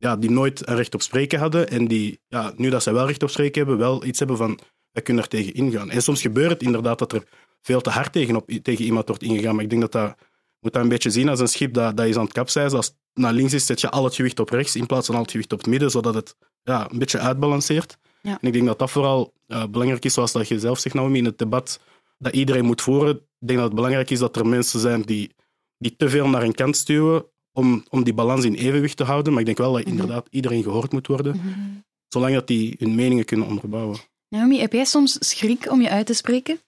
[0.01, 3.23] ja, die nooit recht op spreken hadden en die, ja, nu dat zij wel recht
[3.23, 4.59] op spreken hebben, wel iets hebben van,
[4.91, 5.89] wij kunnen er tegen ingaan.
[5.89, 7.23] En soms gebeurt het inderdaad dat er
[7.61, 10.15] veel te hard tegen, op, tegen iemand wordt ingegaan, maar ik denk dat dat
[10.59, 12.77] moet dat een beetje zien als een schip dat, dat is aan het kapseizen.
[12.77, 15.15] Als het naar links is, zet je al het gewicht op rechts in plaats van
[15.15, 17.97] al het gewicht op het midden, zodat het ja, een beetje uitbalanceert.
[18.21, 18.37] Ja.
[18.41, 21.17] En ik denk dat dat vooral eh, belangrijk is, zoals dat je zelf zegt, Naomi,
[21.17, 21.79] in het debat
[22.17, 23.15] dat iedereen moet voeren.
[23.15, 25.35] Ik denk dat het belangrijk is dat er mensen zijn die,
[25.77, 29.31] die te veel naar een kant stuwen om, om die balans in evenwicht te houden.
[29.31, 29.91] Maar ik denk wel dat Mhm.
[29.91, 31.59] inderdaad iedereen gehoord moet worden, Mhm.
[32.07, 33.99] zolang dat die hun meningen kunnen onderbouwen.
[34.29, 36.59] Naomi, heb jij soms schrik om je uit te spreken?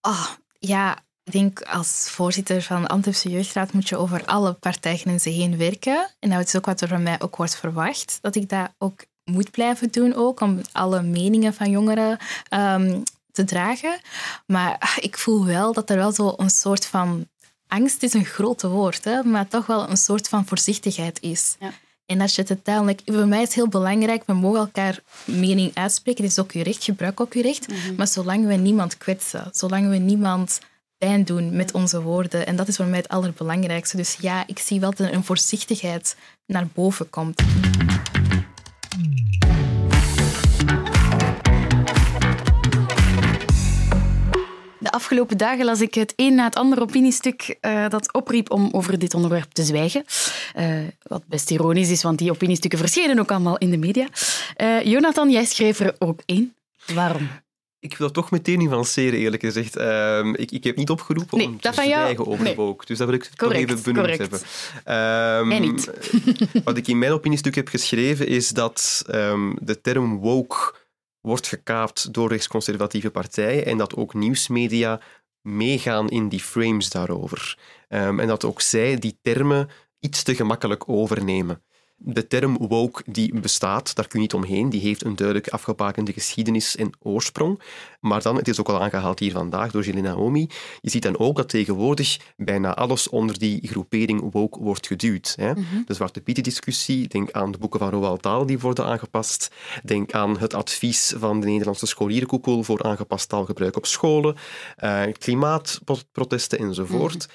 [0.00, 0.26] Oh,
[0.58, 5.56] ja, ik denk als voorzitter van de Antwerpse Jeugdraad moet je over alle partijgrenzen heen
[5.56, 6.10] werken.
[6.18, 9.04] En dat is ook wat er van mij ook wordt verwacht, dat ik dat ook
[9.24, 13.00] moet blijven doen, ook, om alle meningen van jongeren ehm,
[13.32, 14.00] te dragen.
[14.46, 17.26] Maar ik voel wel dat er wel zo een soort van...
[17.68, 21.56] Angst is een grote woord, hè, maar toch wel een soort van voorzichtigheid is.
[21.60, 21.72] Ja.
[22.06, 23.00] En als je het uiteindelijk...
[23.04, 26.22] Voor mij is het heel belangrijk, we mogen elkaar mening uitspreken.
[26.22, 27.66] Het is ook je recht, gebruik ook je recht.
[27.96, 30.60] Maar zolang we niemand kwetsen, zolang we niemand
[30.98, 33.96] pijn doen met onze woorden, en dat is voor mij het allerbelangrijkste.
[33.96, 37.42] Dus ja, ik zie wel dat er een voorzichtigheid naar boven komt.
[44.96, 48.98] Afgelopen dagen las ik het een na het andere opiniestuk eh, dat opriep om over
[48.98, 50.04] dit onderwerp te zwijgen.
[50.54, 50.68] Eh,
[51.02, 54.06] wat best ironisch is, want die opiniestukken verschenen ook allemaal in de media.
[54.56, 56.54] Eh, Jonathan, jij schreef er ook één.
[56.94, 57.28] Waarom?
[57.78, 59.76] Ik wil toch meteen nuanceren, eerlijk gezegd.
[59.76, 62.54] Ehm, ik, ik heb niet opgeroepen Nee, om te zwijgen over nee.
[62.54, 62.84] woke.
[62.86, 64.30] Dus dat wil ik Correct, toch even benoemd correct.
[64.30, 64.40] hebben.
[64.84, 65.90] Ehm, Mij niet.
[66.64, 70.74] Wat ik in mijn opiniestuk heb geschreven is dat ehm, de term woke
[71.26, 75.00] wordt gekaapt door rechtsconservatieve partijen en dat ook nieuwsmedia
[75.40, 77.58] meegaan in die frames daarover.
[77.88, 81.62] Ehm, en dat ook zij die termen iets te gemakkelijk overnemen.
[81.98, 84.70] De term woke die bestaat, daar kun je niet omheen.
[84.70, 87.60] Die heeft een duidelijk afgebakende geschiedenis en oorsprong.
[88.00, 90.46] Maar dan, het is ook al aangehaald hier vandaag door Gilles Naomi,
[90.80, 95.34] je ziet dan ook dat tegenwoordig bijna alles onder die groepering woke wordt geduwd.
[95.36, 95.52] Hè?
[95.86, 99.50] De Zwarte Pieten-discussie, denk aan de boeken van Roald Dahl die worden aangepast,
[99.84, 104.36] denk aan het advies van de Nederlandse scholierenkoepel voor aangepast taalgebruik op scholen,
[104.76, 107.28] eh, klimaatprotesten enzovoort.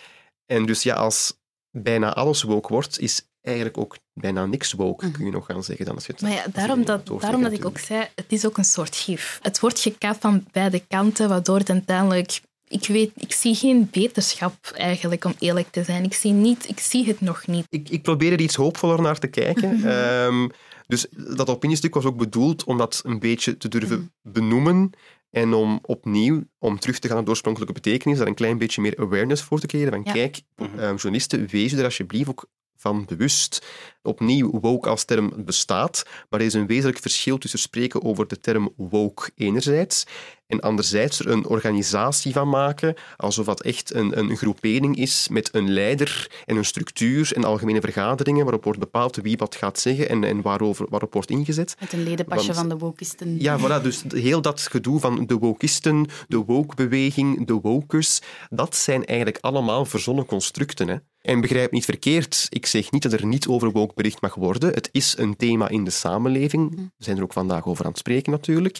[0.45, 1.39] En dus ja, als
[1.71, 5.85] bijna alles woke wordt, is eigenlijk ook bijna niks woke, kun je nog gaan zeggen.
[5.85, 8.45] Dan als je het, Maar ja, daarom dat, daarom dat ik ook zei, het is
[8.45, 9.39] ook een soort gif.
[9.41, 12.41] Het wordt gekaapt van beide kanten, waardoor het uiteindelijk...
[12.67, 16.03] Ik, weet, ik zie geen beterschap eigenlijk, om eerlijk te zijn.
[16.03, 17.65] Ik zie, niet, ik zie het nog niet.
[17.69, 19.83] Ik, ik probeer er iets hoopvoller naar te kijken.
[19.83, 20.47] Ehm,
[20.87, 24.91] dus dat opiniestuk was ook bedoeld om dat een beetje te durven benoemen
[25.29, 28.81] en om opnieuw, om terug te gaan naar de oorspronkelijke betekenis, daar een klein beetje
[28.81, 29.91] meer awareness voor te creëren.
[29.91, 30.11] Van Ja.
[30.11, 32.47] kijk, ehm, journalisten, wees je er alsjeblieft ook
[32.81, 33.65] van bewust.
[34.03, 38.39] Opnieuw, woke als term bestaat, maar er is een wezenlijk verschil tussen spreken over de
[38.39, 40.05] term woke enerzijds
[40.51, 45.55] en anderzijds er een organisatie van maken, alsof dat echt een, een groepering is met
[45.55, 50.09] een leider en een structuur en algemene vergaderingen waarop wordt bepaald wie wat gaat zeggen
[50.09, 51.75] en, en waarover, waarop wordt ingezet.
[51.79, 53.39] Met een ledenpasje Want- van de wokisten.
[53.39, 59.05] Ja, voilà, dus heel dat gedoe van de wokisten, de woke-beweging, de wokers, dat zijn
[59.05, 60.87] eigenlijk allemaal verzonnen constructen.
[60.87, 60.95] Hè.
[61.21, 64.73] En begrijp niet verkeerd, ik zeg niet dat er niet over woke bericht mag worden.
[64.73, 66.75] Het is een thema in de samenleving.
[66.75, 68.77] We zijn er ook vandaag over aan het spreken natuurlijk.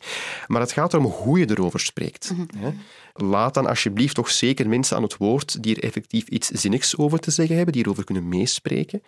[0.48, 2.34] Maar het gaat erom hoe je erover spreekt.
[2.58, 2.70] hè.
[3.14, 7.20] Laat dan alsjeblieft toch zeker mensen aan het woord die er effectief iets zinnigs over
[7.20, 9.02] te zeggen hebben, die erover kunnen meespreken.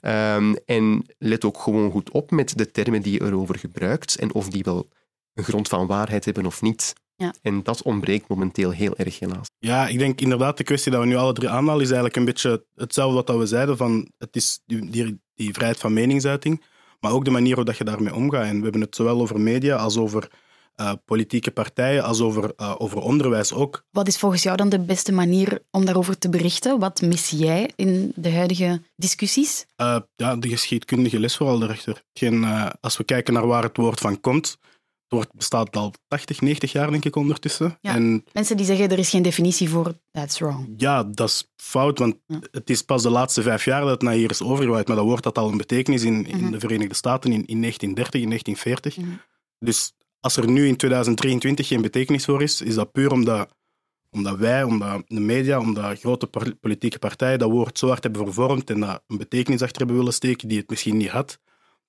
[0.00, 4.34] Ehm, en let ook gewoon goed op met de termen die je erover gebruikt en
[4.34, 4.88] of die wel
[5.34, 6.94] een grond van waarheid hebben of niet.
[7.16, 7.34] Ja.
[7.42, 9.46] En dat ontbreekt momenteel heel erg helaas.
[9.58, 12.24] Ja, ik denk inderdaad, de kwestie dat we nu alle drie aanhalen, is eigenlijk een
[12.24, 13.76] beetje hetzelfde wat dat we zeiden.
[13.76, 16.64] Van, het is die, die, die vrijheid van meningsuiting,
[17.00, 18.44] maar ook de manier hoe dat je daarmee omgaat.
[18.44, 20.30] En we hebben het zowel over media als over
[20.74, 23.84] eh, politieke partijen, als over, eh, over onderwijs ook.
[23.90, 26.78] Wat is volgens jou dan de beste manier om daarover te berichten?
[26.78, 29.66] Wat mis jij in de huidige discussies?
[29.76, 32.02] Eh, ja, de geschiedkundige les vooral daarachter.
[32.12, 34.58] Geen, eh, als we kijken naar waar het woord van komt,
[35.08, 37.78] wordt, bestaat al 80, 90 jaar, denk ik, ondertussen.
[37.80, 37.94] Ja.
[37.94, 40.74] En Mensen die zeggen er is geen definitie voor, that's wrong.
[40.76, 42.38] ja, dat is fout, want Ja.
[42.50, 44.86] het is pas de laatste vijf jaar dat het naar hier is overgewaaid.
[44.86, 46.50] Maar dat woord had al een betekenis in, in Mhm.
[46.50, 48.96] de Verenigde Staten in, in 1930, in 1940.
[48.96, 49.16] Mhm.
[49.58, 53.54] Dus als er nu in 2023 geen betekenis voor is, is dat puur omdat,
[54.10, 56.28] omdat wij, omdat de media, omdat grote
[56.60, 60.12] politieke partijen dat woord zo hard hebben vervormd en daar een betekenis achter hebben willen
[60.12, 61.38] steken die het misschien niet had.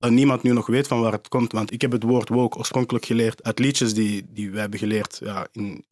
[0.09, 1.51] Niemand nu nog weet van waar het komt.
[1.51, 5.19] Want ik heb het woord woke oorspronkelijk geleerd uit liedjes die, die wij hebben geleerd
[5.23, 5.85] ja, in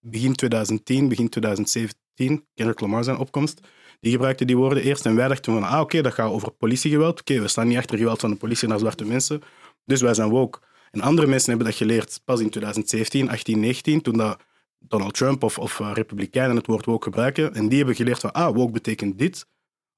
[0.00, 2.46] begin 2010, begin 2017.
[2.54, 3.60] Kendrick Lamar zijn opkomst.
[4.00, 5.06] Die gebruikte die woorden eerst.
[5.06, 7.20] En wij dachten van, ah oké, dat gaat over politiegeweld.
[7.20, 9.42] Oké, we staan niet achter geweld van de politie naar zwarte mensen.
[9.84, 10.58] Dus wij zijn woke.
[10.90, 14.40] En andere mensen hebben dat geleerd pas in 2017, 18, 19, toen dat
[14.78, 17.54] Donald Trump of, of eh, Republikeinen het woord woke gebruiken.
[17.54, 19.46] En die hebben geleerd van, ah, woke betekent dit.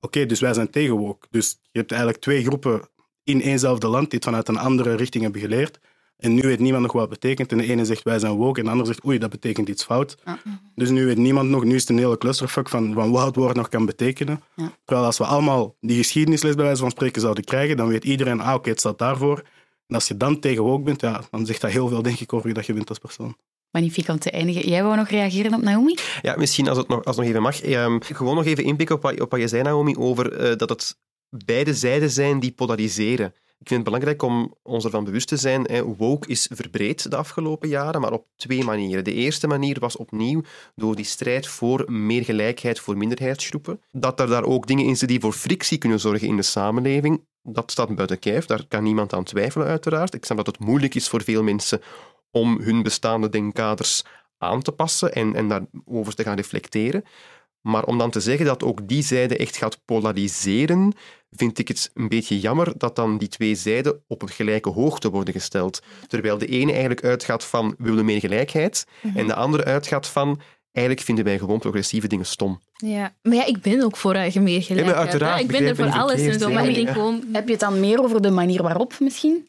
[0.00, 1.26] Oké, dus wij zijn tegen woke.
[1.30, 2.88] Dus je hebt eigenlijk twee groepen
[3.28, 5.78] in éénzelfde land die het vanuit een andere richting hebben geleerd.
[6.16, 7.52] En nu weet niemand nog wat het betekent.
[7.52, 9.84] En de ene zegt wij zijn woke en de ander zegt oei, dat betekent iets
[9.84, 10.16] fout.
[10.24, 10.38] Ja.
[10.74, 13.36] Dus nu weet niemand nog, nu is het een hele clusterfuck van, van wat het
[13.36, 14.42] woord nog kan betekenen.
[14.56, 14.72] Ja.
[14.84, 18.40] Terwijl als we allemaal die geschiedenisles bij wijze van spreken zouden krijgen, dan weet iedereen,
[18.40, 19.42] ah oké, het staat daarvoor.
[19.86, 22.32] En als je dan tegen woke bent, ja, dan zegt dat heel veel denk ik
[22.32, 23.36] over je dat je bent als persoon.
[23.70, 24.68] Magnifiek om te eindigen.
[24.68, 25.96] Jij wou nog reageren op Naomi?
[26.22, 27.60] Ja, misschien als het nog, als het nog even mag.
[27.60, 30.68] Ehm, gewoon nog even inpikken op wat, op wat je zei, Naomi, over eh, dat
[30.68, 30.96] het
[31.30, 33.34] beide zijden zijn die polariseren.
[33.60, 35.84] Ik vind het belangrijk om ons ervan bewust te zijn.
[35.96, 39.04] Woke is verbreed de afgelopen jaren, maar op twee manieren.
[39.04, 40.42] De eerste manier was opnieuw
[40.74, 43.80] door die strijd voor meer gelijkheid voor minderheidsgroepen.
[43.90, 47.24] Dat er daar ook dingen in zitten die voor frictie kunnen zorgen in de samenleving.
[47.42, 50.14] Dat staat buiten kijf, daar kan niemand aan twijfelen, uiteraard.
[50.14, 51.80] Ik snap dat het moeilijk is voor veel mensen
[52.30, 54.04] om hun bestaande denkkaders
[54.38, 57.04] aan te passen en, en daarover te gaan reflecteren.
[57.68, 60.92] Maar om dan te zeggen dat ook die zijde echt gaat polariseren,
[61.30, 65.10] vind ik het een beetje jammer dat dan die twee zijden op een gelijke hoogte
[65.10, 65.82] worden gesteld.
[66.06, 70.40] Terwijl de ene eigenlijk uitgaat van we willen meer gelijkheid en de andere uitgaat van
[70.72, 72.60] eigenlijk vinden wij gewoon progressieve dingen stom.
[72.72, 74.96] Ja, maar ja, ik ben ook voor uh, meer gelijkheid.
[74.96, 76.84] uiteraard, ik ben er voor alles en zo, maar ik ja.
[76.84, 77.24] denk gewoon...
[77.32, 79.48] Heb je het dan meer over de manier waarop misschien?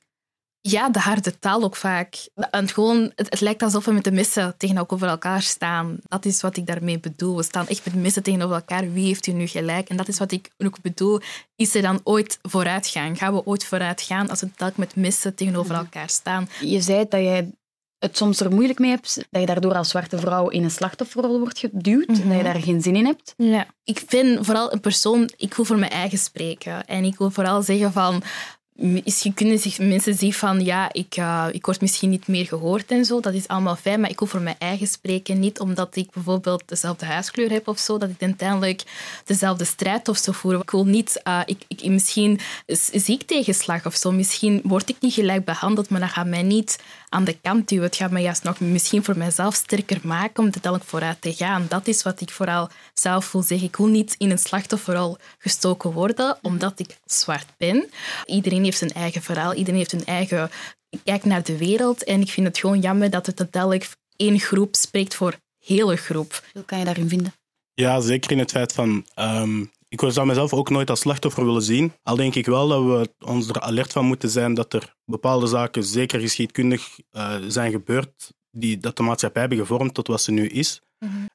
[0.62, 2.30] Ja, de harde taal ook vaak.
[2.52, 5.98] En gewoon, het, het lijkt alsof we met de messen tegenover elkaar staan.
[6.02, 7.36] Dat is wat ik daarmee bedoel.
[7.36, 8.92] We staan echt met de messen tegenover elkaar.
[8.92, 9.90] Wie heeft u nu gelijk?
[9.90, 11.20] En dat is wat ik ook bedoel.
[11.56, 13.18] Is er dan ooit vooruitgang?
[13.18, 16.50] Gaan we ooit vooruit gaan als we telkens met messen tegenover elkaar staan?
[16.60, 17.52] Je zei dat jij
[18.00, 21.40] het soms er moeilijk mee hebt, dat je daardoor als zwarte vrouw in een slachtofferrol
[21.40, 22.28] wordt geduwd, Mhm.
[22.28, 23.34] dat je daar geen zin in hebt.
[23.38, 23.66] Ja.
[23.84, 26.86] Ik vind vooral een persoon, ik wil voor mijn eigen spreken.
[26.86, 28.24] En ik wil vooral zeggen van,
[28.80, 32.92] misschien kunnen zich mensen zeggen van, ja, ik, eh, ik word misschien niet meer gehoord
[32.92, 33.20] en zo.
[33.20, 35.40] Dat is allemaal fijn, maar ik wil voor mijn eigen spreken.
[35.40, 38.84] Niet omdat ik bijvoorbeeld dezelfde huiskleur heb of zo, dat ik uiteindelijk
[39.26, 40.54] dezelfde strijd of zo voer.
[40.62, 42.40] Ik wil niet, eh, ik, ik, misschien
[42.94, 44.12] zie ik tegenslag of zo.
[44.12, 47.86] Misschien word ik niet gelijk behandeld, maar dat gaat mij niet aan de kant duwen.
[47.86, 51.66] Het gaat mij juist nog misschien voor mezelf sterker maken om uiteindelijk vooruit te gaan.
[51.70, 53.68] Dat is wat ik vooral zelf wil zeggen.
[53.68, 57.90] Ik wil niet in een slachtofferrol gestoken worden, omdat ik zwart ben.
[58.26, 60.50] Iedereen heeft zijn eigen verhaal, iedereen heeft een eigen
[61.04, 62.04] kijk naar de wereld.
[62.04, 66.44] En ik vind het gewoon jammer dat het uiteindelijk één groep spreekt voor hele groep.
[66.54, 67.34] Hoe kan je daarin vinden?
[67.74, 69.06] Ja, zeker in het feit van.
[69.14, 71.94] ehm, ik zou mezelf ook nooit als slachtoffer willen zien.
[72.04, 75.48] Al denk ik wel dat we ons er alert van moeten zijn dat er bepaalde
[75.48, 80.32] zaken, zeker geschiedkundig, eh, zijn gebeurd, die dat de maatschappij hebben gevormd tot wat ze
[80.32, 80.82] nu is.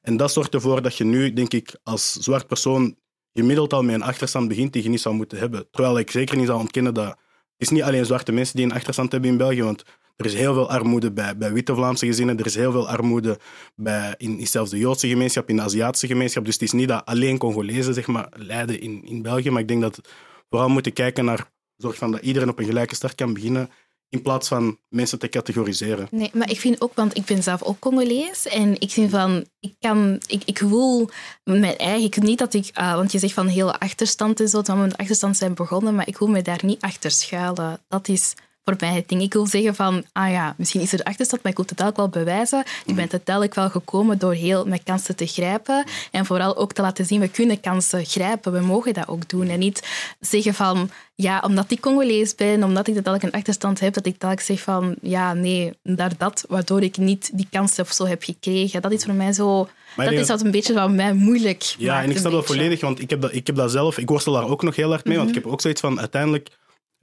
[0.01, 2.95] En dat zorgt ervoor dat je nu, denk ik, als zwart persoon
[3.33, 5.67] gemiddeld al met een achterstand begint die je niet zou moeten hebben.
[5.71, 7.17] Terwijl ik zeker niet zou ontkennen dat het
[7.57, 9.83] is niet alleen zwarte mensen die een achterstand hebben in België, want
[10.15, 13.39] er is heel veel armoede bij, bij witte Vlaamse gezinnen, er is heel veel armoede
[13.75, 16.45] bij, in, in zelfs de Joodse gemeenschap, in de Aziatische gemeenschap.
[16.45, 19.67] Dus het is niet dat alleen Congolezen zeg maar, lijden in, in België, maar ik
[19.67, 20.03] denk dat we
[20.49, 23.69] vooral moeten kijken naar zorg van dat iedereen op een gelijke start kan beginnen,
[24.09, 26.07] in plaats van mensen te categoriseren.
[26.11, 29.45] Nee, maar ik vind ook, want ik ben zelf ook Congolees en ik vind van,
[29.59, 31.09] ik kan, ik, ik wil
[31.43, 34.75] mijn eigen, niet dat ik, ah, want je zegt van hele achterstand en zo, dat
[34.75, 37.79] we met achterstand zijn begonnen, maar ik wil me daar niet achter schuilen.
[37.87, 38.33] Dat is
[38.65, 39.21] voor mij het ding.
[39.21, 41.95] Ik wil zeggen van, ah ja, misschien is er achterstand, maar ik wil het ook
[41.95, 42.63] wel bewijzen.
[42.85, 46.81] Ik ben uiteindelijk wel gekomen door heel mijn kansen te grijpen en vooral ook te
[46.81, 49.47] laten zien, we kunnen kansen grijpen, we mogen dat ook doen.
[49.47, 49.87] En niet
[50.19, 54.17] zeggen van, ja, omdat ik Congolees ben, omdat ik uiteindelijk een achterstand heb, dat ik
[54.19, 58.23] telkens zeg van, ja, nee, daar dat, waardoor ik niet die kansen of zo heb
[58.23, 58.81] gekregen.
[58.81, 59.67] Dat is voor mij zo...
[59.95, 62.81] dat is dat- een beetje wat mij moeilijk Ja, maakt, en ik snap dat volledig,
[62.81, 65.05] want ik heb dat, ik heb dat zelf, ik worstel daar ook nog heel hard
[65.05, 66.49] mee, want ik heb ook zoiets van, uiteindelijk,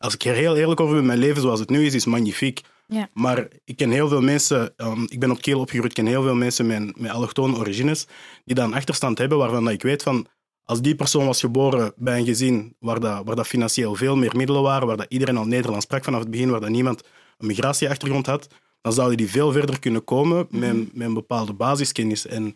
[0.02, 2.60] als ik er heel eerlijk over ben, mijn leven zoals het nu is, is magnifiek.
[2.86, 3.08] Ja.
[3.12, 6.22] Maar ik ken heel veel mensen, um, ik ben op Kiel opgegroeid, ik ken heel
[6.22, 8.06] veel mensen met, met allochtone origines,
[8.44, 10.26] die dan achterstand hebben waarvan dat ik weet van,
[10.64, 14.36] als die persoon was geboren bij een gezin waar, dat, waar dat financieel veel meer
[14.36, 17.02] middelen waren, waar dat iedereen al Nederlands sprak vanaf het begin, waar dat niemand
[17.38, 18.46] een migratieachtergrond had,
[18.80, 22.26] dan zouden die veel verder kunnen komen met, met een bepaalde basiskennis.
[22.26, 22.54] En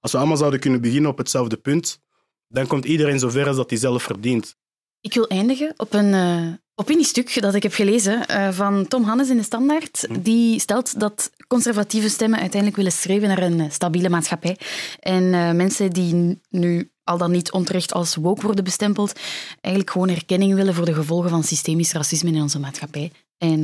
[0.00, 2.00] als we allemaal zouden kunnen beginnen op hetzelfde punt,
[2.48, 4.56] dan komt iedereen zover als dat hij zelf verdient.
[5.00, 9.30] Ik wil eindigen op een uh, opiniestuk dat ik heb gelezen uh, van Tom Hannes
[9.30, 10.04] in de Standaard.
[10.08, 10.20] Hm.
[10.20, 14.58] Die stelt dat conservatieve stemmen uiteindelijk willen streven naar een eh, stabiele maatschappij.
[15.00, 19.20] En uh, mensen die nu al dan niet onterecht als woke worden bestempeld,
[19.60, 23.12] eigenlijk gewoon erkenning willen voor de gevolgen van systemisch racisme in onze maatschappij.
[23.38, 23.62] En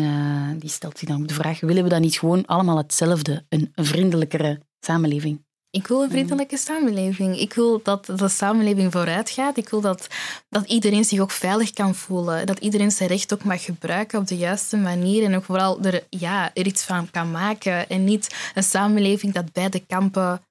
[0.59, 3.73] die stelt zich dan ook de vraag, willen we dan niet gewoon allemaal hetzelfde, een
[3.75, 5.46] vriendelijkere samenleving?
[5.77, 7.41] Ik wil een vriendelijke samenleving.
[7.41, 9.57] Ik wil dat de samenleving vooruit gaat.
[9.57, 10.07] Ik wil dat,
[10.49, 12.47] dat iedereen zich ook veilig kan voelen.
[12.47, 15.25] Dat iedereen zijn recht ook mag gebruiken op de juiste manier.
[15.25, 17.89] En ook vooral er, ja, er iets van kan maken.
[17.89, 20.43] En niet een samenleving dat beide kampen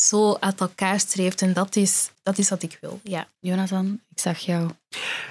[0.00, 1.42] zo uit elkaar streeft.
[1.42, 3.00] En dat is, dat is wat ik wil.
[3.02, 3.26] Ja.
[3.40, 4.70] Jonathan, ik zag jou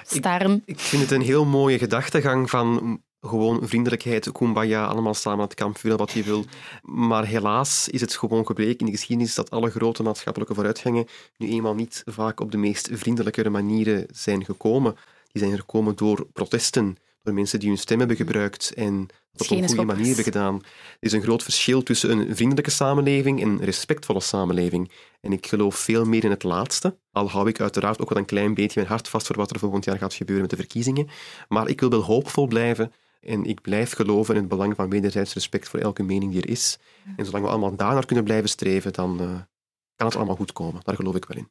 [0.06, 0.62] staren.
[0.66, 5.46] Ik, ik vind het een heel mooie gedachtegang van gewoon vriendelijkheid, kumbaya, allemaal samen aan
[5.46, 6.46] het kamp vuren wat je wil.
[6.82, 11.06] Maar helaas is het gewoon gebleken in de geschiedenis dat alle grote maatschappelijke vooruitgangen
[11.38, 14.96] nu eenmaal niet vaak op de meest vriendelijkere manieren zijn gekomen.
[15.32, 19.58] Die zijn gekomen door protesten, door mensen die hun stem hebben gebruikt en dat op
[19.58, 20.56] een goede manier hebben gedaan.
[20.56, 24.92] Er is een groot verschil tussen een vriendelijke samenleving en een respectvolle samenleving.
[25.22, 26.98] En ik geloof veel meer in het laatste.
[27.12, 29.60] Al hou ik uiteraard ook wel een klein beetje mijn hart vast voor wat er
[29.60, 31.08] volgend jaar gaat gebeuren met de verkiezingen.
[31.48, 32.92] Maar ik wil wel hoopvol blijven
[33.26, 36.50] en ik blijf geloven in het belang van wederzijds respect voor elke mening die er
[36.50, 36.78] is.
[37.16, 39.28] En zolang we allemaal daarnaar kunnen blijven streven, dan uh,
[39.96, 40.82] kan het allemaal goed komen.
[40.84, 41.50] Daar geloof ik wel in.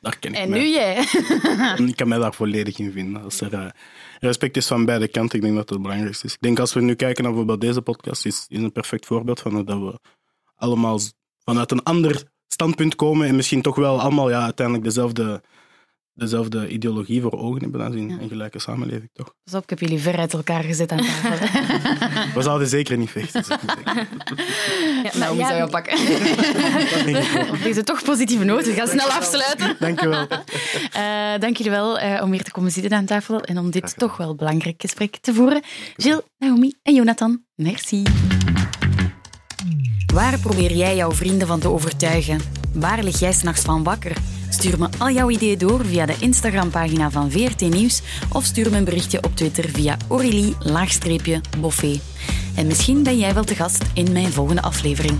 [0.00, 0.58] Daar ken ik en mij.
[0.58, 0.96] nu jij.
[1.88, 3.22] ik kan mij daar volledig in vinden.
[3.22, 3.66] Als er uh,
[4.18, 6.34] respect is van beide kanten, ik denk dat dat het belangrijkste is.
[6.34, 9.40] Ik denk als we nu kijken naar bijvoorbeeld deze podcast, is, is een perfect voorbeeld
[9.40, 9.98] van dat we
[10.54, 10.98] allemaal
[11.44, 15.42] vanuit een ander standpunt komen en misschien toch wel allemaal ja, uiteindelijk dezelfde
[16.14, 18.18] dezelfde ideologie voor ogen hebben als in ja.
[18.20, 19.34] een gelijke samenleving, toch?
[19.44, 21.46] Pas op, ik heb jullie ver uit elkaar gezet aan tafel.
[22.34, 23.44] We zouden zeker niet vechten.
[25.02, 25.98] ja, nou, wie zou je pakken?
[27.52, 28.64] Op deze toch positieve noot.
[28.64, 29.76] We gaan snel afsluiten.
[29.78, 30.26] Dank je wel.
[30.96, 33.98] Uh, dank jullie wel uh, om hier te komen zitten aan tafel en om dit
[33.98, 35.62] toch wel belangrijk gesprek te voeren.
[35.96, 38.02] Gilles, Naomi en Jonathan, merci.
[40.06, 42.40] Waar probeer jij jouw vrienden van te overtuigen?
[42.72, 44.16] Waar lig jij s'nachts van wakker?
[44.48, 48.76] Stuur me al jouw ideeën door via de Instagram-pagina van VRT Nieuws of stuur me
[48.76, 52.00] een berichtje op Twitter via Aurélie-Boffé.
[52.54, 55.18] En misschien ben jij wel te gast in mijn volgende aflevering.